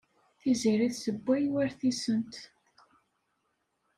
[0.39, 2.35] Tiziri tessewway war tisent.